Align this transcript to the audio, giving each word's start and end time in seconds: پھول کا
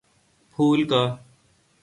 پھول 0.57 0.83
کا 0.87 1.03